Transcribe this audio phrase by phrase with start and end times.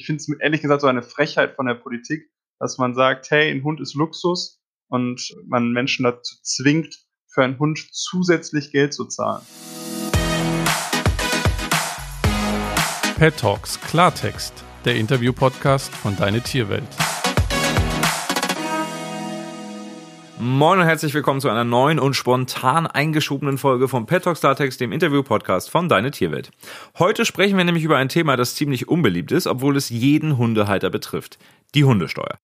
[0.00, 3.50] ich finde es ehrlich gesagt so eine Frechheit von der Politik, dass man sagt, hey,
[3.50, 9.04] ein Hund ist Luxus und man Menschen dazu zwingt, für einen Hund zusätzlich Geld zu
[9.04, 9.42] zahlen.
[13.16, 14.54] Pet Talks Klartext,
[14.86, 16.88] der Interview-Podcast von Deine Tierwelt.
[20.42, 24.80] Moin und herzlich willkommen zu einer neuen und spontan eingeschobenen Folge vom Pet Talks Klartext,
[24.80, 26.50] dem Interview-Podcast von Deine Tierwelt.
[26.98, 30.88] Heute sprechen wir nämlich über ein Thema, das ziemlich unbeliebt ist, obwohl es jeden Hundehalter
[30.88, 31.38] betrifft.
[31.74, 32.38] Die Hundesteuer.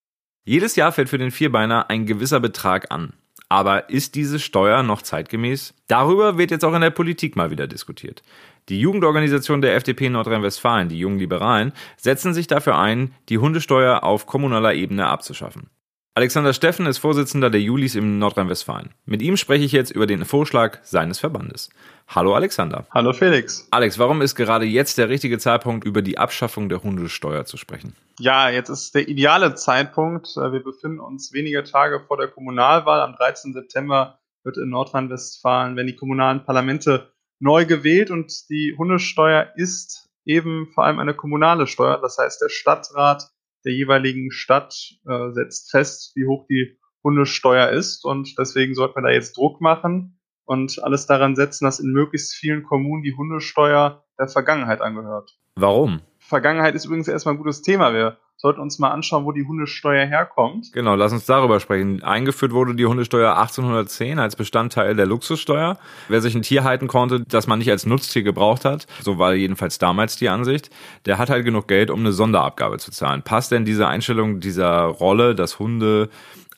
[0.44, 3.14] Jedes Jahr fällt für den Vierbeiner ein gewisser Betrag an.
[3.48, 5.72] Aber ist diese Steuer noch zeitgemäß?
[5.86, 8.22] Darüber wird jetzt auch in der Politik mal wieder diskutiert.
[8.68, 14.26] Die Jugendorganisation der FDP Nordrhein-Westfalen, die Jungen Liberalen, setzen sich dafür ein, die Hundesteuer auf
[14.26, 15.70] kommunaler Ebene abzuschaffen.
[16.16, 18.94] Alexander Steffen ist Vorsitzender der Julis im Nordrhein-Westfalen.
[19.04, 21.68] Mit ihm spreche ich jetzt über den Vorschlag seines Verbandes.
[22.08, 22.86] Hallo Alexander.
[22.90, 23.68] Hallo Felix.
[23.70, 27.94] Alex, warum ist gerade jetzt der richtige Zeitpunkt, über die Abschaffung der Hundesteuer zu sprechen?
[28.18, 30.28] Ja, jetzt ist der ideale Zeitpunkt.
[30.38, 33.02] Äh, wir befinden uns wenige Tage vor der Kommunalwahl.
[33.02, 33.52] Am 13.
[33.52, 40.68] September wird in Nordrhein-Westfalen, wenn die kommunalen Parlamente neu gewählt und die Hundesteuer ist eben
[40.72, 42.00] vor allem eine kommunale Steuer.
[42.00, 43.35] Das heißt, der Stadtrat
[43.66, 44.74] der jeweiligen Stadt
[45.06, 49.60] äh, setzt fest, wie hoch die Hundesteuer ist und deswegen sollten wir da jetzt Druck
[49.60, 55.38] machen und alles daran setzen, dass in möglichst vielen Kommunen die Hundesteuer der Vergangenheit angehört.
[55.56, 56.00] Warum?
[56.18, 57.92] Vergangenheit ist übrigens erstmal ein gutes Thema.
[57.92, 60.70] Wir sollten uns mal anschauen, wo die Hundesteuer herkommt.
[60.72, 62.02] Genau, lass uns darüber sprechen.
[62.02, 65.78] Eingeführt wurde die Hundesteuer 1810 als Bestandteil der Luxussteuer.
[66.08, 69.34] Wer sich ein Tier halten konnte, das man nicht als Nutztier gebraucht hat, so war
[69.34, 70.70] jedenfalls damals die Ansicht,
[71.06, 73.22] der hat halt genug Geld, um eine Sonderabgabe zu zahlen.
[73.22, 76.10] Passt denn diese Einstellung dieser Rolle, dass Hunde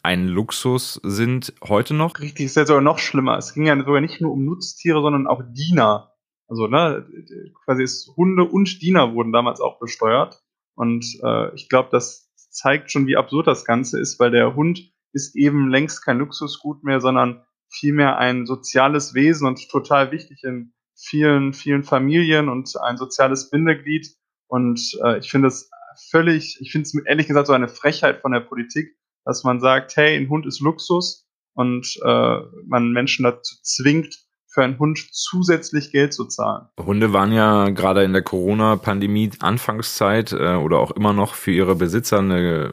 [0.03, 2.19] ein Luxus sind, heute noch?
[2.19, 3.37] Richtig, ist ja sogar noch schlimmer.
[3.37, 6.13] Es ging ja sogar nicht nur um Nutztiere, sondern auch Diener.
[6.49, 7.07] Also, ne,
[7.65, 10.43] quasi ist Hunde und Diener wurden damals auch besteuert.
[10.79, 14.93] Und äh, ich glaube, das zeigt schon, wie absurd das Ganze ist, weil der Hund
[15.13, 20.73] ist eben längst kein Luxusgut mehr, sondern vielmehr ein soziales Wesen und total wichtig in
[20.95, 24.07] vielen, vielen Familien und ein soziales Bindeglied.
[24.47, 25.69] Und äh, ich finde es
[26.11, 29.97] völlig, ich finde es ehrlich gesagt so eine Frechheit von der Politik, dass man sagt,
[29.97, 32.37] hey, ein Hund ist Luxus und äh,
[32.69, 34.28] man Menschen dazu zwingt,
[34.59, 36.67] für einen Hund zusätzlich Geld zu zahlen.
[36.85, 41.77] Hunde waren ja gerade in der Corona-Pandemie Anfangszeit äh, oder auch immer noch für ihre
[41.77, 42.73] Besitzer eine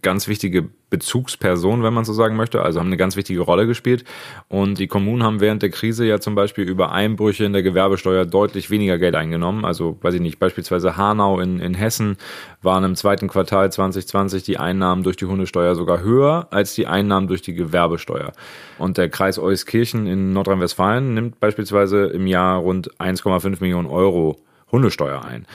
[0.00, 4.04] ganz wichtige Bezugsperson, wenn man so sagen möchte, also haben eine ganz wichtige Rolle gespielt.
[4.48, 8.26] Und die Kommunen haben während der Krise ja zum Beispiel über Einbrüche in der Gewerbesteuer
[8.26, 9.64] deutlich weniger Geld eingenommen.
[9.64, 12.16] Also, weiß ich nicht, beispielsweise Hanau in, in Hessen
[12.60, 17.28] waren im zweiten Quartal 2020 die Einnahmen durch die Hundesteuer sogar höher als die Einnahmen
[17.28, 18.32] durch die Gewerbesteuer.
[18.78, 24.36] Und der Kreis Euskirchen in Nordrhein-Westfalen nimmt beispielsweise im Jahr rund 1,5 Millionen Euro
[24.72, 25.46] Hundesteuer ein.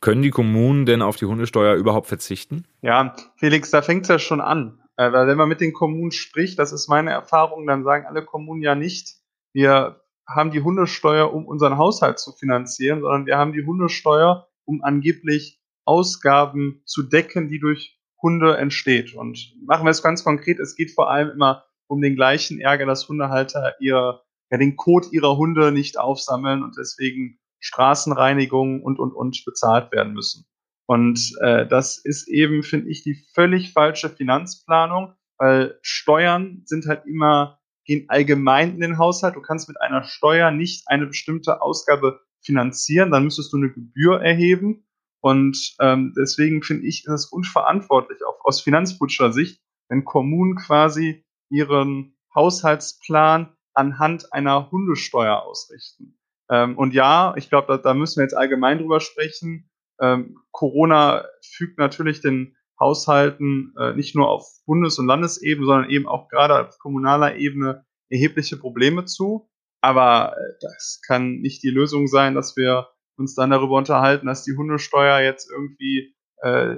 [0.00, 2.64] Können die Kommunen denn auf die Hundesteuer überhaupt verzichten?
[2.82, 4.78] Ja, Felix, da fängt es ja schon an.
[4.96, 8.24] Äh, weil wenn man mit den Kommunen spricht, das ist meine Erfahrung, dann sagen alle
[8.24, 9.16] Kommunen ja nicht,
[9.52, 14.82] wir haben die Hundesteuer, um unseren Haushalt zu finanzieren, sondern wir haben die Hundesteuer, um
[14.82, 19.14] angeblich Ausgaben zu decken, die durch Hunde entsteht.
[19.14, 22.86] Und machen wir es ganz konkret, es geht vor allem immer um den gleichen Ärger,
[22.86, 29.12] dass Hundehalter ihr, ja, den Kot ihrer Hunde nicht aufsammeln und deswegen Straßenreinigung und, und,
[29.12, 30.46] und bezahlt werden müssen.
[30.86, 37.06] Und äh, das ist eben, finde ich, die völlig falsche Finanzplanung, weil Steuern sind halt
[37.06, 39.36] immer, gehen allgemein in den Haushalt.
[39.36, 44.20] Du kannst mit einer Steuer nicht eine bestimmte Ausgabe finanzieren, dann müsstest du eine Gebühr
[44.20, 44.86] erheben.
[45.20, 51.24] Und ähm, deswegen finde ich, ist es unverantwortlich, auch aus finanzpolitischer Sicht, wenn Kommunen quasi
[51.50, 56.18] ihren Haushaltsplan anhand einer Hundesteuer ausrichten.
[56.50, 61.24] Ähm, und ja, ich glaube, da, da müssen wir jetzt allgemein drüber sprechen ähm, Corona
[61.42, 66.68] fügt natürlich den Haushalten äh, nicht nur auf Bundes- und Landesebene, sondern eben auch gerade
[66.68, 69.48] auf kommunaler Ebene erhebliche Probleme zu.
[69.80, 74.44] Aber äh, das kann nicht die Lösung sein, dass wir uns dann darüber unterhalten, dass
[74.44, 76.76] die Hundesteuer jetzt irgendwie äh,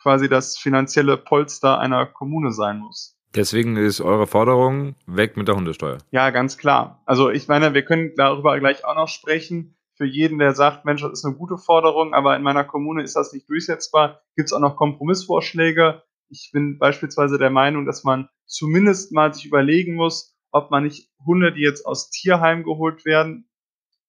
[0.00, 3.16] quasi das finanzielle Polster einer Kommune sein muss.
[3.34, 5.98] Deswegen ist eure Forderung weg mit der Hundesteuer.
[6.10, 7.02] Ja, ganz klar.
[7.04, 11.02] Also ich meine, wir können darüber gleich auch noch sprechen für jeden, der sagt, Mensch,
[11.02, 14.54] das ist eine gute Forderung, aber in meiner Kommune ist das nicht durchsetzbar, gibt es
[14.54, 16.02] auch noch Kompromissvorschläge.
[16.30, 21.10] Ich bin beispielsweise der Meinung, dass man zumindest mal sich überlegen muss, ob man nicht
[21.26, 23.50] Hunde, die jetzt aus Tierheim geholt werden,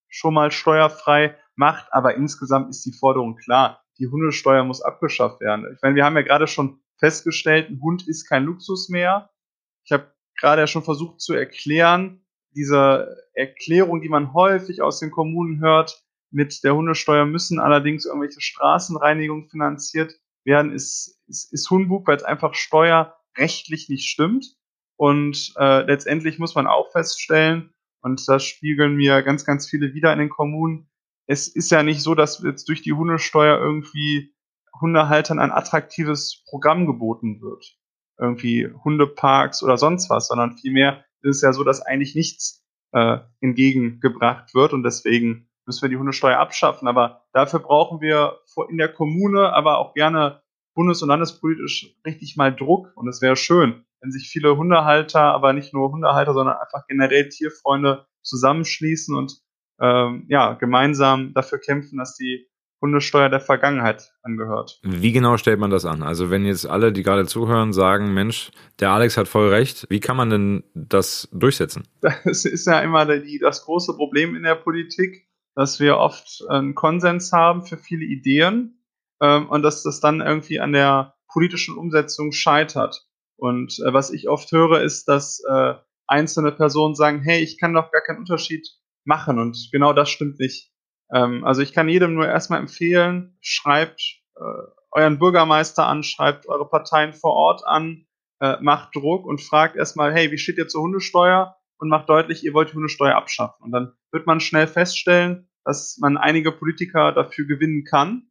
[0.07, 1.87] schon mal steuerfrei macht.
[1.91, 3.83] Aber insgesamt ist die Forderung klar.
[3.99, 5.67] Die Hundesteuer muss abgeschafft werden.
[5.75, 9.29] Ich meine, wir haben ja gerade schon festgestellt, ein Hund ist kein Luxus mehr.
[9.83, 12.25] Ich habe gerade ja schon versucht zu erklären,
[12.55, 18.41] diese Erklärung, die man häufig aus den Kommunen hört, mit der Hundesteuer müssen allerdings irgendwelche
[18.41, 20.13] Straßenreinigungen finanziert
[20.45, 24.55] werden, ist, ist, ist Humbug, weil es einfach steuerrechtlich nicht stimmt.
[24.95, 30.11] Und äh, letztendlich muss man auch feststellen, und das spiegeln mir ganz, ganz viele wieder
[30.13, 30.89] in den Kommunen,
[31.27, 34.33] es ist ja nicht so, dass jetzt durch die Hundesteuer irgendwie
[34.79, 37.77] Hundehaltern ein attraktives Programm geboten wird.
[38.17, 42.63] Irgendwie Hundeparks oder sonst was, sondern vielmehr ist es ja so, dass eigentlich nichts
[42.93, 46.87] äh, entgegengebracht wird und deswegen müssen wir die Hundesteuer abschaffen.
[46.87, 48.39] Aber dafür brauchen wir
[48.69, 50.41] in der Kommune, aber auch gerne
[50.73, 52.91] bundes- und landespolitisch richtig mal Druck.
[52.95, 57.29] Und es wäre schön, wenn sich viele Hundehalter, aber nicht nur Hundehalter, sondern einfach generell
[57.29, 59.41] Tierfreunde zusammenschließen und
[59.79, 62.47] ähm, ja, gemeinsam dafür kämpfen, dass die
[62.81, 64.79] Hundesteuer der Vergangenheit angehört.
[64.81, 66.01] Wie genau stellt man das an?
[66.01, 69.99] Also wenn jetzt alle, die gerade zuhören, sagen, Mensch, der Alex hat voll recht, wie
[69.99, 71.83] kann man denn das durchsetzen?
[72.25, 76.75] Das ist ja immer die, das große Problem in der Politik, dass wir oft einen
[76.75, 78.81] Konsens haben für viele Ideen
[79.21, 83.05] ähm, und dass das dann irgendwie an der politischen Umsetzung scheitert.
[83.37, 85.75] Und äh, was ich oft höre, ist, dass äh,
[86.07, 88.67] einzelne Personen sagen, hey, ich kann doch gar keinen Unterschied
[89.03, 89.39] machen.
[89.39, 90.70] Und genau das stimmt nicht.
[91.13, 94.01] Ähm, also ich kann jedem nur erstmal empfehlen, schreibt
[94.35, 94.41] äh,
[94.91, 98.05] euren Bürgermeister an, schreibt eure Parteien vor Ort an,
[98.39, 101.55] äh, macht Druck und fragt erstmal, hey, wie steht ihr zur Hundesteuer?
[101.77, 103.63] Und macht deutlich, ihr wollt die Hundesteuer abschaffen.
[103.63, 108.29] Und dann wird man schnell feststellen, dass man einige Politiker dafür gewinnen kann.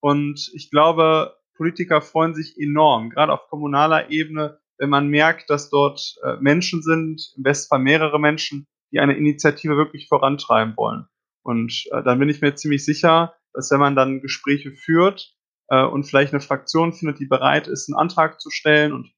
[0.00, 5.70] Und ich glaube, Politiker freuen sich enorm, gerade auf kommunaler Ebene, wenn man merkt, dass
[5.70, 11.06] dort äh, Menschen sind, im Bestfall mehrere Menschen, die eine Initiative wirklich vorantreiben wollen.
[11.48, 15.34] Und äh, dann bin ich mir ziemlich sicher, dass wenn man dann Gespräche führt
[15.68, 19.10] äh, und vielleicht eine Fraktion findet, die bereit ist, einen Antrag zu stellen und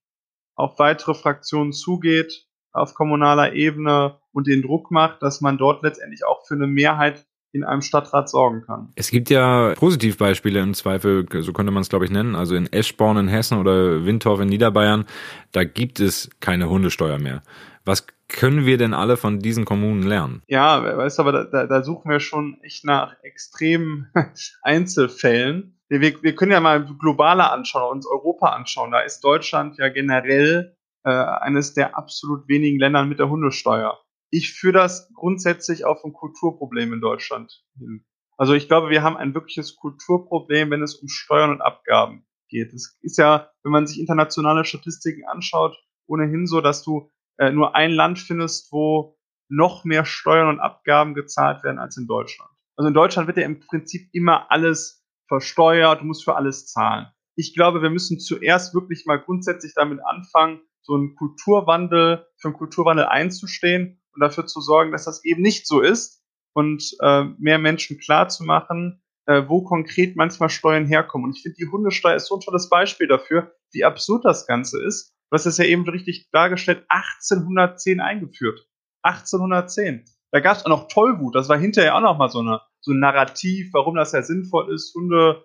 [0.54, 6.24] auf weitere Fraktionen zugeht auf kommunaler Ebene und den Druck macht, dass man dort letztendlich
[6.24, 8.92] auch für eine Mehrheit in einem Stadtrat sorgen kann.
[8.94, 12.72] Es gibt ja Positivbeispiele im Zweifel, so könnte man es glaube ich nennen, also in
[12.72, 15.04] Eschborn in Hessen oder Windorf in Niederbayern,
[15.52, 17.42] da gibt es keine Hundesteuer mehr.
[17.84, 20.42] Was können wir denn alle von diesen Kommunen lernen?
[20.46, 24.10] Ja, weißt du, aber da, da suchen wir schon echt nach extremen
[24.62, 25.76] Einzelfällen.
[25.88, 28.92] Wir, wir können ja mal globaler anschauen, uns Europa anschauen.
[28.92, 33.98] Da ist Deutschland ja generell äh, eines der absolut wenigen Länder mit der Hundesteuer.
[34.30, 38.04] Ich führe das grundsätzlich auf ein Kulturproblem in Deutschland hin.
[38.36, 42.72] Also ich glaube, wir haben ein wirkliches Kulturproblem, wenn es um Steuern und Abgaben geht.
[42.72, 47.74] Es ist ja, wenn man sich internationale Statistiken anschaut, ohnehin so, dass du äh, nur
[47.74, 49.18] ein Land findest, wo
[49.48, 52.50] noch mehr Steuern und Abgaben gezahlt werden als in Deutschland.
[52.76, 57.08] Also in Deutschland wird ja im Prinzip immer alles versteuert, du musst für alles zahlen.
[57.36, 62.56] Ich glaube, wir müssen zuerst wirklich mal grundsätzlich damit anfangen, so einen Kulturwandel, für einen
[62.56, 66.22] Kulturwandel einzustehen und dafür zu sorgen, dass das eben nicht so ist
[66.52, 71.26] und äh, mehr Menschen klar zu machen, äh, wo konkret manchmal Steuern herkommen.
[71.26, 74.82] Und ich finde, die Hundesteuer ist so ein tolles Beispiel dafür, wie absurd das Ganze
[74.84, 78.66] ist Du hast es ja eben richtig dargestellt, 1810 eingeführt.
[79.02, 80.04] 1810.
[80.32, 81.36] Da gab es auch noch Tollwut.
[81.36, 84.74] Das war hinterher auch noch mal so, eine, so ein Narrativ, warum das ja sinnvoll
[84.74, 85.44] ist, Hunde,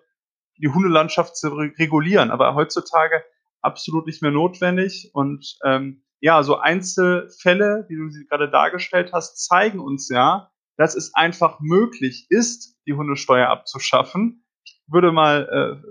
[0.58, 2.32] die Hundelandschaft zu regulieren.
[2.32, 3.22] Aber heutzutage
[3.60, 5.10] absolut nicht mehr notwendig.
[5.14, 10.94] Und ähm, ja, so Einzelfälle, wie du sie gerade dargestellt hast, zeigen uns ja, dass
[10.94, 14.44] es einfach möglich ist, die Hundesteuer abzuschaffen.
[14.64, 15.48] Ich würde mal
[15.82, 15.86] äh,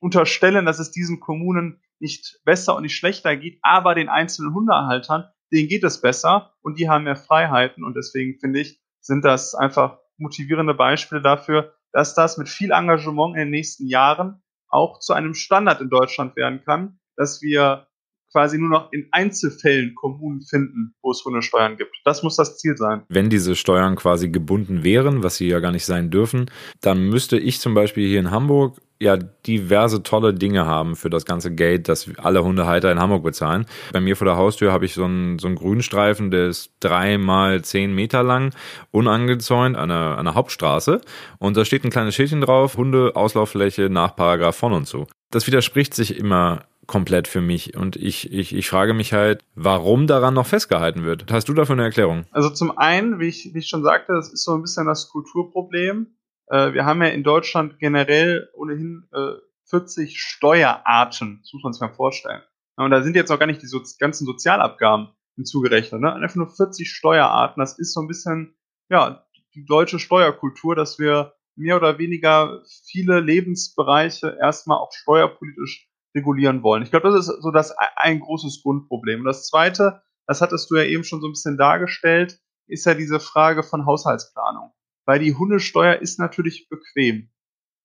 [0.00, 5.30] unterstellen, dass es diesen Kommunen nicht besser und nicht schlechter geht, aber den einzelnen Hundehaltern,
[5.52, 9.54] denen geht es besser und die haben mehr Freiheiten und deswegen finde ich, sind das
[9.54, 15.12] einfach motivierende Beispiele dafür, dass das mit viel Engagement in den nächsten Jahren auch zu
[15.12, 17.86] einem Standard in Deutschland werden kann, dass wir
[18.32, 21.94] quasi nur noch in Einzelfällen Kommunen finden, wo es Hundesteuern gibt.
[22.04, 23.02] Das muss das Ziel sein.
[23.08, 27.38] Wenn diese Steuern quasi gebunden wären, was sie ja gar nicht sein dürfen, dann müsste
[27.38, 31.88] ich zum Beispiel hier in Hamburg ja diverse tolle Dinge haben für das ganze Geld,
[31.88, 33.66] das alle Hundehalter in Hamburg bezahlen.
[33.92, 37.18] Bei mir vor der Haustür habe ich so einen, so einen Grünstreifen, der ist drei
[37.18, 38.54] mal zehn Meter lang,
[38.92, 41.00] unangezäunt an einer, einer Hauptstraße.
[41.38, 45.08] Und da steht ein kleines Schildchen drauf, Hunde, Auslauffläche nach Paragraph von und so.
[45.32, 47.76] Das widerspricht sich immer komplett für mich.
[47.76, 51.30] Und ich, ich, ich frage mich halt, warum daran noch festgehalten wird.
[51.30, 52.26] Hast du dafür eine Erklärung?
[52.30, 55.08] Also zum einen, wie ich, wie ich schon sagte, das ist so ein bisschen das
[55.08, 56.14] Kulturproblem.
[56.48, 59.32] Äh, wir haben ja in Deutschland generell ohnehin äh,
[59.66, 62.42] 40 Steuerarten, das muss man sich mal vorstellen.
[62.76, 66.00] Und da sind jetzt auch gar nicht die so ganzen Sozialabgaben hinzugerechnet.
[66.00, 66.12] Ne?
[66.12, 68.54] Einfach nur 40 Steuerarten, das ist so ein bisschen,
[68.90, 69.24] ja,
[69.54, 76.82] die deutsche Steuerkultur, dass wir mehr oder weniger viele Lebensbereiche erstmal auch steuerpolitisch regulieren wollen.
[76.82, 79.20] Ich glaube, das ist so das ein großes Grundproblem.
[79.20, 82.94] Und das zweite, das hattest du ja eben schon so ein bisschen dargestellt, ist ja
[82.94, 84.72] diese Frage von Haushaltsplanung.
[85.04, 87.30] weil die Hundesteuer ist natürlich bequem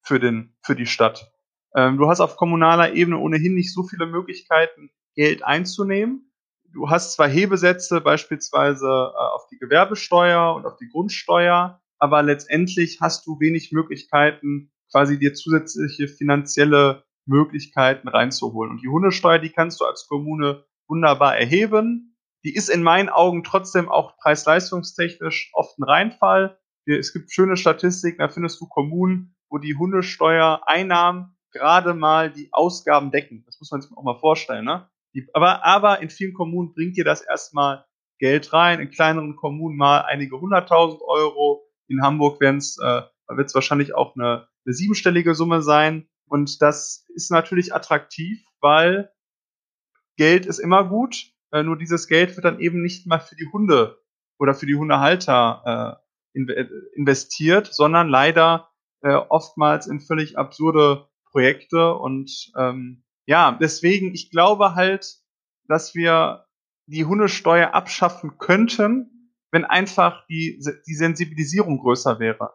[0.04, 1.32] für, den, für die Stadt.
[1.76, 6.32] Ähm, du hast auf kommunaler Ebene ohnehin nicht so viele Möglichkeiten, Geld einzunehmen.
[6.74, 13.00] Du hast zwar Hebesätze beispielsweise äh, auf die Gewerbesteuer und auf die Grundsteuer, aber letztendlich
[13.02, 18.72] hast du wenig Möglichkeiten, quasi dir zusätzliche finanzielle Möglichkeiten reinzuholen.
[18.72, 22.18] Und die Hundesteuer, die kannst du als Kommune wunderbar erheben.
[22.44, 26.60] Die ist in meinen Augen trotzdem auch preis-leistungstechnisch oft ein Reinfall.
[26.86, 33.12] Es gibt schöne Statistiken, da findest du Kommunen, wo die Hundesteuereinnahmen gerade mal die Ausgaben
[33.12, 33.44] decken.
[33.46, 34.66] Das muss man sich auch mal vorstellen.
[34.66, 34.90] Ne?
[35.14, 37.86] Die, aber, aber in vielen Kommunen bringt dir das erstmal
[38.20, 41.64] Geld rein, in kleineren Kommunen mal einige hunderttausend Euro.
[41.88, 43.02] In Hamburg werden äh,
[43.36, 46.08] wird es wahrscheinlich auch eine, eine siebenstellige Summe sein.
[46.28, 49.12] Und das ist natürlich attraktiv, weil
[50.18, 53.48] Geld ist immer gut, äh, nur dieses Geld wird dann eben nicht mal für die
[53.52, 54.02] Hunde
[54.38, 56.02] oder für die Hundehalter
[56.34, 58.70] äh, in, äh, investiert, sondern leider
[59.02, 61.94] äh, oftmals in völlig absurde Projekte.
[61.96, 65.18] Und ähm, ja, deswegen, ich glaube halt,
[65.68, 66.46] dass wir
[66.88, 72.54] die Hundesteuer abschaffen könnten, wenn einfach die, die Sensibilisierung größer wäre.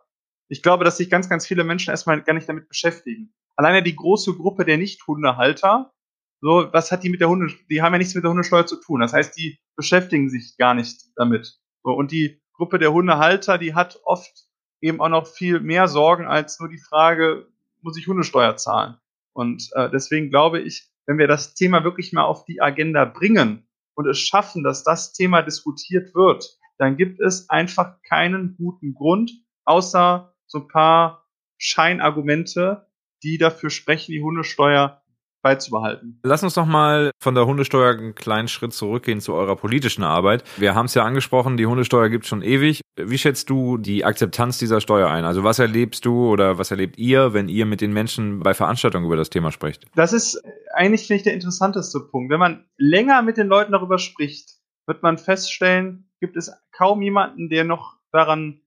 [0.49, 3.97] Ich glaube, dass sich ganz, ganz viele Menschen erstmal gar nicht damit beschäftigen alleine die
[3.97, 5.93] große Gruppe der Nicht-Hundehalter,
[6.41, 8.77] so, was hat die mit der Hunde, die haben ja nichts mit der Hundesteuer zu
[8.77, 9.01] tun.
[9.01, 11.61] Das heißt, die beschäftigen sich gar nicht damit.
[11.85, 14.49] So, und die Gruppe der Hundehalter, die hat oft
[14.81, 17.47] eben auch noch viel mehr Sorgen als nur die Frage,
[17.81, 18.97] muss ich Hundesteuer zahlen?
[19.33, 23.69] Und äh, deswegen glaube ich, wenn wir das Thema wirklich mal auf die Agenda bringen
[23.95, 29.31] und es schaffen, dass das Thema diskutiert wird, dann gibt es einfach keinen guten Grund,
[29.65, 31.29] außer so ein paar
[31.59, 32.89] Scheinargumente,
[33.23, 35.03] die dafür sprechen, die Hundesteuer
[35.43, 36.21] beizubehalten.
[36.23, 40.45] Lass uns doch mal von der Hundesteuer einen kleinen Schritt zurückgehen zu eurer politischen Arbeit.
[40.57, 42.81] Wir haben es ja angesprochen, die Hundesteuer gibt schon ewig.
[42.97, 45.25] Wie schätzt du die Akzeptanz dieser Steuer ein?
[45.25, 49.05] Also was erlebst du oder was erlebt ihr, wenn ihr mit den Menschen bei Veranstaltungen
[49.05, 49.85] über das Thema sprecht?
[49.95, 50.41] Das ist
[50.75, 52.31] eigentlich, finde ich, der interessanteste Punkt.
[52.31, 57.49] Wenn man länger mit den Leuten darüber spricht, wird man feststellen, gibt es kaum jemanden,
[57.49, 58.62] der noch daran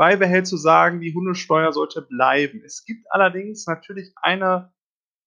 [0.00, 2.62] beibehält zu sagen, die Hundesteuer sollte bleiben.
[2.64, 4.72] Es gibt allerdings natürlich eine,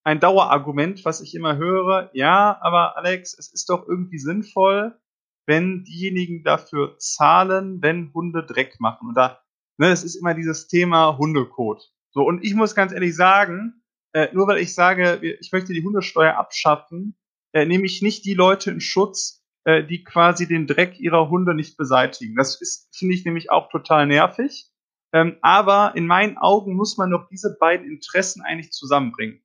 [0.04, 2.10] ein Dauerargument, was ich immer höre.
[2.14, 5.00] Ja, aber Alex, es ist doch irgendwie sinnvoll,
[5.46, 9.10] wenn diejenigen dafür zahlen, wenn Hunde Dreck machen.
[9.10, 9.44] Und da,
[9.78, 11.94] ne, es ist immer dieses Thema Hundekot.
[12.10, 15.84] So, und ich muss ganz ehrlich sagen, äh, nur weil ich sage, ich möchte die
[15.84, 17.16] Hundesteuer abschaffen,
[17.52, 21.54] äh, nehme ich nicht die Leute in Schutz, äh, die quasi den Dreck ihrer Hunde
[21.54, 22.36] nicht beseitigen.
[22.36, 24.70] Das ist, finde ich, nämlich auch total nervig.
[25.14, 29.42] Ähm, aber in meinen Augen muss man doch diese beiden Interessen eigentlich zusammenbringen.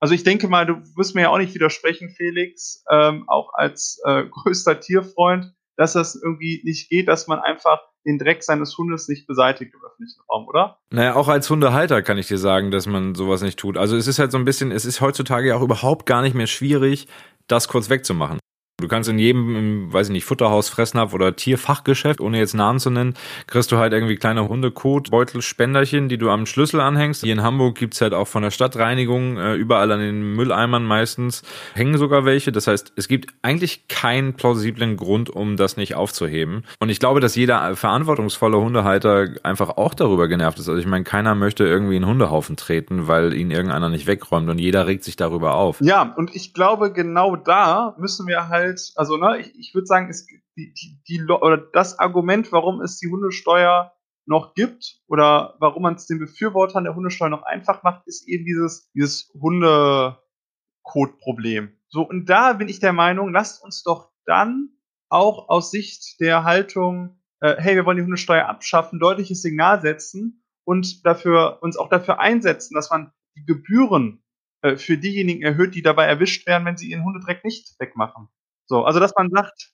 [0.00, 4.00] Also ich denke mal, du wirst mir ja auch nicht widersprechen, Felix, ähm, auch als
[4.04, 9.08] äh, größter Tierfreund, dass das irgendwie nicht geht, dass man einfach den Dreck seines Hundes
[9.08, 10.78] nicht beseitigt im öffentlichen Raum, oder?
[10.90, 13.76] Naja, auch als Hundehalter kann ich dir sagen, dass man sowas nicht tut.
[13.76, 16.34] Also es ist halt so ein bisschen, es ist heutzutage ja auch überhaupt gar nicht
[16.34, 17.08] mehr schwierig,
[17.48, 18.38] das kurz wegzumachen.
[18.78, 22.90] Du kannst in jedem, weiß ich nicht, Futterhaus, Fressnapf oder Tierfachgeschäft, ohne jetzt Namen zu
[22.90, 23.14] nennen,
[23.46, 27.22] kriegst du halt irgendwie kleine Hundekot, Beutel, Spenderchen, die du am Schlüssel anhängst.
[27.22, 31.42] Hier in Hamburg gibt's halt auch von der Stadtreinigung äh, überall an den Mülleimern meistens
[31.72, 32.52] hängen sogar welche.
[32.52, 36.64] Das heißt, es gibt eigentlich keinen plausiblen Grund, um das nicht aufzuheben.
[36.78, 40.68] Und ich glaube, dass jeder verantwortungsvolle Hundehalter einfach auch darüber genervt ist.
[40.68, 44.58] Also ich meine, keiner möchte irgendwie einen Hundehaufen treten, weil ihn irgendeiner nicht wegräumt und
[44.58, 45.80] jeder regt sich darüber auf.
[45.80, 49.86] Ja, und ich glaube, genau da müssen wir halt halt, also ne, ich, ich würde
[49.86, 53.92] sagen, es, die, die, die, oder das Argument, warum es die Hundesteuer
[54.26, 58.44] noch gibt oder warum man es den Befürwortern der Hundesteuer noch einfach macht, ist eben
[58.44, 61.72] dieses, dieses Hundekot-Problem.
[61.88, 64.70] So, und da bin ich der Meinung, lasst uns doch dann
[65.08, 70.42] auch aus Sicht der Haltung, äh, hey, wir wollen die Hundesteuer abschaffen, deutliches Signal setzen
[70.64, 74.24] und dafür, uns auch dafür einsetzen, dass man die Gebühren
[74.62, 78.28] äh, für diejenigen erhöht, die dabei erwischt werden, wenn sie ihren Hundedreck nicht wegmachen.
[78.66, 79.72] So, also dass man sagt,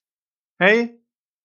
[0.59, 1.03] hey,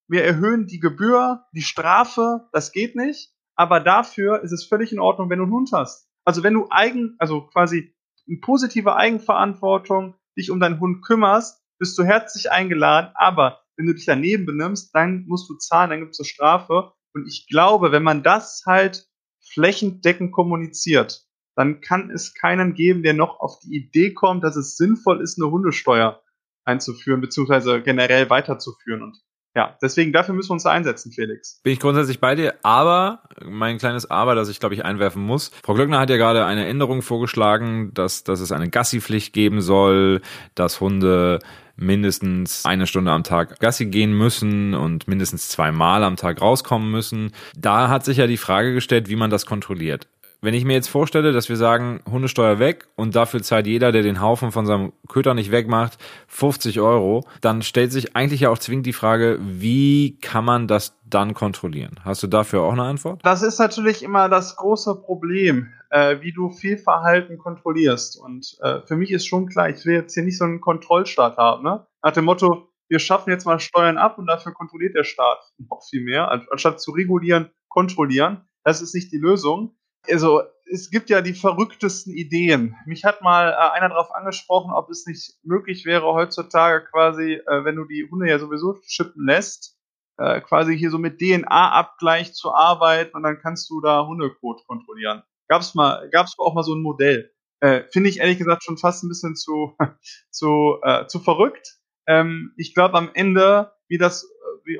[0.09, 4.99] wir erhöhen die Gebühr, die Strafe, das geht nicht, aber dafür ist es völlig in
[4.99, 6.07] Ordnung, wenn du einen Hund hast.
[6.25, 7.93] Also wenn du eigen, also quasi
[8.27, 13.93] eine positive Eigenverantwortung dich um deinen Hund kümmerst, bist du herzlich eingeladen, aber wenn du
[13.93, 16.93] dich daneben benimmst, dann musst du zahlen, dann gibt es eine Strafe.
[17.13, 19.07] Und ich glaube, wenn man das halt
[19.53, 21.25] flächendeckend kommuniziert,
[21.55, 25.39] dann kann es keinen geben, der noch auf die Idee kommt, dass es sinnvoll ist,
[25.39, 26.21] eine Hundesteuer
[26.67, 29.01] einzuführen, beziehungsweise generell weiterzuführen.
[29.01, 29.17] Und
[29.55, 31.61] ja, deswegen dafür müssen wir uns einsetzen, Felix.
[31.63, 35.51] Bin ich grundsätzlich bei dir, aber mein kleines Aber, das ich glaube ich einwerfen muss.
[35.63, 40.21] Frau Glöckner hat ja gerade eine Änderung vorgeschlagen, dass, dass es eine Gassi-Pflicht geben soll,
[40.53, 41.39] dass Hunde
[41.75, 47.31] mindestens eine Stunde am Tag Gassi gehen müssen und mindestens zweimal am Tag rauskommen müssen.
[47.55, 50.07] Da hat sich ja die Frage gestellt, wie man das kontrolliert
[50.41, 54.03] wenn ich mir jetzt vorstelle, dass wir sagen, Hundesteuer weg und dafür zahlt jeder, der
[54.03, 58.59] den Haufen von seinem Köter nicht wegmacht, 50 Euro, dann stellt sich eigentlich ja auch
[58.59, 61.99] zwingend die Frage, wie kann man das dann kontrollieren?
[62.03, 63.21] Hast du dafür auch eine Antwort?
[63.23, 68.19] Das ist natürlich immer das große Problem, äh, wie du Fehlverhalten kontrollierst.
[68.19, 71.37] Und äh, für mich ist schon klar, ich will jetzt hier nicht so einen Kontrollstaat
[71.37, 71.87] haben, ne?
[72.03, 75.81] Nach dem Motto, wir schaffen jetzt mal Steuern ab und dafür kontrolliert der Staat noch
[75.89, 78.47] viel mehr, anstatt zu regulieren, kontrollieren.
[78.63, 79.75] Das ist nicht die Lösung
[80.09, 82.75] also es gibt ja die verrücktesten Ideen.
[82.85, 87.63] Mich hat mal äh, einer darauf angesprochen, ob es nicht möglich wäre, heutzutage quasi, äh,
[87.63, 89.77] wenn du die Hunde ja sowieso chippen lässt,
[90.17, 95.23] äh, quasi hier so mit DNA-Abgleich zu arbeiten und dann kannst du da Hundecode kontrollieren.
[95.47, 97.31] Gab's mal, gab's auch mal so ein Modell.
[97.59, 99.75] Äh, Finde ich ehrlich gesagt schon fast ein bisschen zu,
[100.31, 101.77] zu, äh, zu verrückt.
[102.07, 104.79] Ähm, ich glaube am Ende, wie das, äh, wie,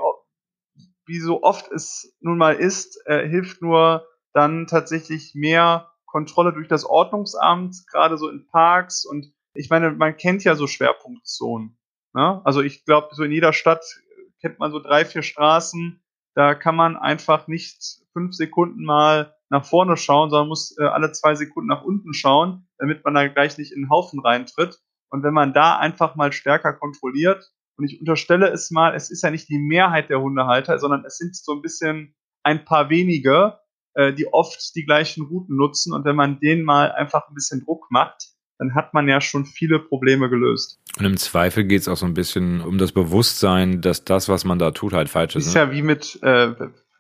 [1.06, 4.06] wie so oft es nun mal ist, hilft nur
[4.38, 10.16] dann tatsächlich mehr Kontrolle durch das Ordnungsamt, gerade so in Parks und ich meine, man
[10.16, 11.78] kennt ja so Schwerpunktzonen.
[12.14, 12.42] Ne?
[12.46, 13.84] Also ich glaube, so in jeder Stadt
[14.40, 16.02] kennt man so drei, vier Straßen,
[16.36, 21.12] da kann man einfach nicht fünf Sekunden mal nach vorne schauen, sondern muss äh, alle
[21.12, 24.80] zwei Sekunden nach unten schauen, damit man da gleich nicht in den Haufen reintritt.
[25.10, 29.24] Und wenn man da einfach mal stärker kontrolliert, und ich unterstelle es mal, es ist
[29.24, 33.60] ja nicht die Mehrheit der Hundehalter, sondern es sind so ein bisschen ein paar wenige,
[33.98, 35.92] äh, die oft die gleichen Routen nutzen.
[35.92, 38.28] Und wenn man denen mal einfach ein bisschen Druck macht,
[38.60, 40.80] dann hat man ja schon viele Probleme gelöst.
[40.98, 44.46] Und im Zweifel geht es auch so ein bisschen um das Bewusstsein, dass das, was
[44.46, 45.48] man da tut, halt falsch ist.
[45.48, 45.62] Ist ne?
[45.62, 46.54] ja wie mit, äh,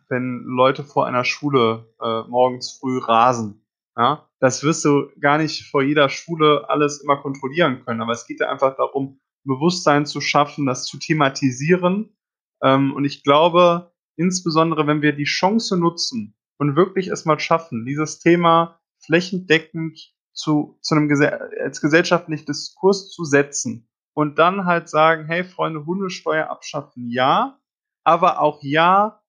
[0.09, 3.63] wenn Leute vor einer Schule äh, morgens früh rasen.
[3.95, 4.27] Ja?
[4.39, 8.01] Das wirst du gar nicht vor jeder Schule alles immer kontrollieren können.
[8.01, 12.17] Aber es geht ja einfach darum, Bewusstsein zu schaffen, das zu thematisieren.
[12.63, 17.85] Ähm, und ich glaube, insbesondere wenn wir die Chance nutzen, und wirklich es mal schaffen,
[17.85, 21.09] dieses Thema flächendeckend zu, zu einem
[21.61, 27.59] als gesellschaftlichen Diskurs zu setzen und dann halt sagen, hey Freunde, Hundesteuer abschaffen, ja,
[28.03, 29.21] aber auch ja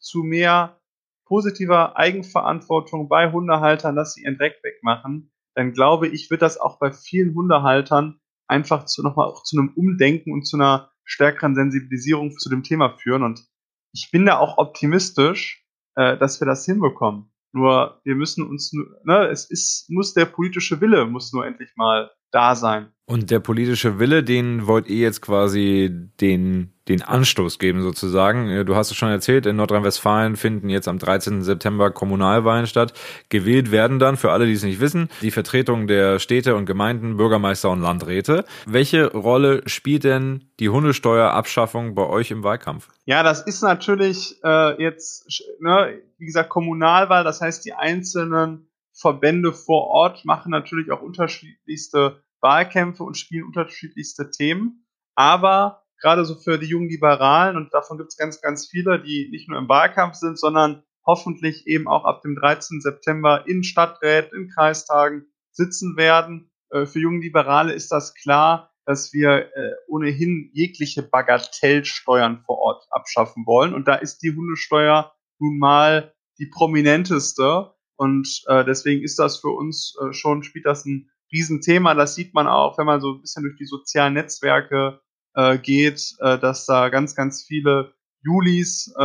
[0.00, 0.80] zu mehr
[1.26, 6.78] positiver Eigenverantwortung bei Hundehaltern, dass sie ihren Dreck wegmachen, dann glaube ich, wird das auch
[6.78, 12.36] bei vielen Hundehaltern einfach zu nochmal auch zu einem Umdenken und zu einer stärkeren Sensibilisierung
[12.38, 13.22] zu dem Thema führen.
[13.22, 13.44] Und
[13.92, 15.65] ich bin da auch optimistisch,
[15.96, 17.30] äh, dass wir das hinbekommen.
[17.52, 18.72] Nur wir müssen uns,
[19.04, 22.88] ne, es ist, muss der politische Wille muss nur endlich mal da sein.
[23.08, 28.48] Und der politische Wille, den wollt ihr jetzt quasi den, den Anstoß geben sozusagen.
[28.48, 31.42] Äh, du hast es schon erzählt, in Nordrhein-Westfalen finden jetzt am 13.
[31.42, 32.94] September Kommunalwahlen statt.
[33.28, 37.16] Gewählt werden dann, für alle, die es nicht wissen, die Vertretung der Städte und Gemeinden,
[37.16, 38.44] Bürgermeister und Landräte.
[38.66, 42.88] Welche Rolle spielt denn die Hundesteuerabschaffung bei euch im Wahlkampf?
[43.04, 49.52] Ja, das ist natürlich äh, jetzt, ne, wie gesagt, Kommunalwahl, das heißt, die einzelnen Verbände
[49.52, 54.86] vor Ort machen natürlich auch unterschiedlichste Wahlkämpfe und spielen unterschiedlichste Themen.
[55.14, 59.28] Aber gerade so für die jungen Liberalen, und davon gibt es ganz, ganz viele, die
[59.30, 62.80] nicht nur im Wahlkampf sind, sondern hoffentlich eben auch ab dem 13.
[62.80, 66.50] September in Stadträten, in Kreistagen sitzen werden.
[66.70, 72.86] Äh, für junge Liberale ist das klar, dass wir äh, ohnehin jegliche Bagatellsteuern vor Ort
[72.90, 73.74] abschaffen wollen.
[73.74, 77.72] Und da ist die Hundesteuer nun mal die prominenteste.
[77.96, 81.94] Und äh, deswegen ist das für uns schon, spielt das ein Riesenthema.
[81.94, 85.00] Das sieht man auch, wenn man so ein bisschen durch die sozialen Netzwerke
[85.34, 89.02] äh, geht, äh, dass da ganz, ganz viele Julis äh,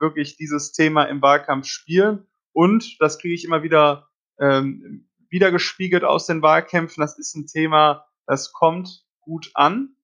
[0.00, 2.26] wirklich dieses Thema im Wahlkampf spielen.
[2.52, 7.00] Und das kriege ich immer wieder ähm, wieder gespiegelt aus den Wahlkämpfen.
[7.00, 9.96] Das ist ein Thema, das kommt gut an,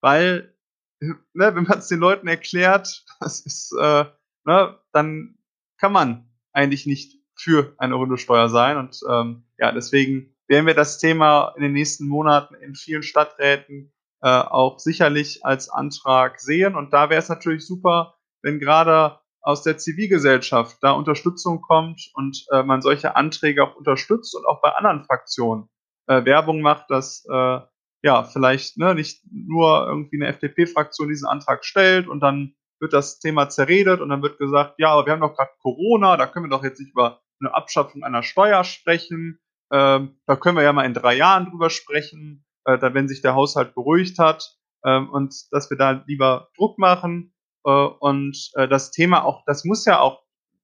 [0.00, 0.56] weil
[1.00, 4.06] ne, wenn man es den Leuten erklärt, das ist, äh,
[4.44, 5.38] ne, dann
[5.78, 8.78] kann man eigentlich nicht für eine Hundesteuer sein.
[8.78, 13.92] Und ähm, ja, deswegen werden wir das Thema in den nächsten Monaten in vielen Stadträten
[14.20, 16.74] äh, auch sicherlich als Antrag sehen.
[16.74, 22.44] Und da wäre es natürlich super, wenn gerade aus der Zivilgesellschaft da Unterstützung kommt und
[22.50, 25.68] äh, man solche Anträge auch unterstützt und auch bei anderen Fraktionen
[26.08, 27.60] äh, Werbung macht, dass äh,
[28.02, 33.20] ja vielleicht ne, nicht nur irgendwie eine FDP-Fraktion diesen Antrag stellt und dann wird das
[33.20, 36.46] Thema zerredet und dann wird gesagt, ja, aber wir haben doch gerade Corona, da können
[36.46, 39.38] wir doch jetzt nicht über eine Abschaffung einer Steuer sprechen.
[39.72, 43.22] Ähm, da können wir ja mal in drei Jahren drüber sprechen, äh, da wenn sich
[43.22, 48.68] der Haushalt beruhigt hat ähm, und dass wir da lieber Druck machen äh, und äh,
[48.68, 50.22] das Thema auch, das muss ja auch,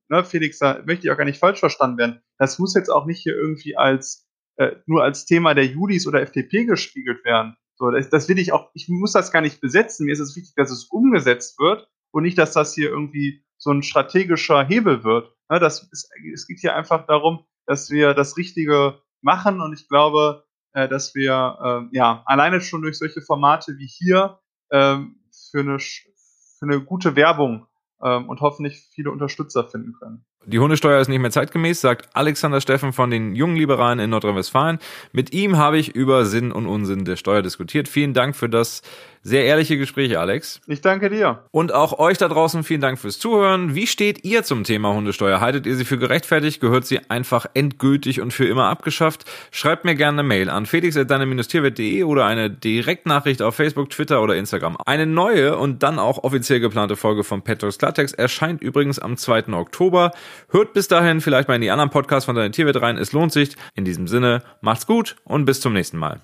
[0.08, 2.22] ne, Felix, da möchte ich auch gar nicht falsch verstanden werden.
[2.38, 6.22] Das muss jetzt auch nicht hier irgendwie als äh, nur als Thema der Judis oder
[6.22, 7.56] FDP gespiegelt werden.
[7.76, 10.06] So, das, das will ich auch, ich muss das gar nicht besetzen.
[10.06, 13.70] Mir ist es wichtig, dass es umgesetzt wird und nicht, dass das hier irgendwie so
[13.70, 15.34] ein strategischer Hebel wird.
[15.50, 19.88] Ja, das ist, es geht hier einfach darum, dass wir das Richtige machen und ich
[19.88, 24.38] glaube, äh, dass wir äh, ja alleine schon durch solche Formate wie hier
[24.70, 25.16] ähm,
[25.50, 27.66] für, eine, für eine gute Werbung
[28.02, 30.24] ähm, und hoffentlich viele Unterstützer finden können.
[30.48, 34.78] Die Hundesteuer ist nicht mehr zeitgemäß, sagt Alexander Steffen von den Jungen Liberalen in Nordrhein-Westfalen.
[35.10, 37.88] Mit ihm habe ich über Sinn und Unsinn der Steuer diskutiert.
[37.88, 38.82] Vielen Dank für das
[39.26, 40.60] sehr ehrliche Gespräch, Alex.
[40.68, 41.42] Ich danke dir.
[41.50, 43.74] Und auch euch da draußen vielen Dank fürs Zuhören.
[43.74, 45.40] Wie steht ihr zum Thema Hundesteuer?
[45.40, 46.60] Haltet ihr sie für gerechtfertigt?
[46.60, 49.24] Gehört sie einfach endgültig und für immer abgeschafft?
[49.50, 54.76] Schreibt mir gerne eine Mail an felix.deine-tierwelt.de oder eine Direktnachricht auf Facebook, Twitter oder Instagram.
[54.86, 59.16] Eine neue und dann auch offiziell geplante Folge von Pet Talks Klartext erscheint übrigens am
[59.16, 59.48] 2.
[59.54, 60.12] Oktober.
[60.50, 62.98] Hört bis dahin vielleicht mal in die anderen Podcasts von Deine Tierwelt rein.
[62.98, 63.56] Es lohnt sich.
[63.74, 66.20] In diesem Sinne, macht's gut und bis zum nächsten Mal.